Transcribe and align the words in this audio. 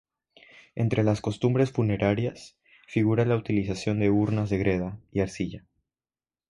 Entre 0.73 1.03
las 1.03 1.21
costumbres 1.21 1.69
funerarias, 1.71 2.57
figura 2.87 3.23
la 3.23 3.35
utilización 3.35 3.99
de 3.99 4.09
urnas 4.09 4.49
de 4.49 4.57
greda, 4.57 4.99
y 5.11 5.19
arcilla. 5.19 5.63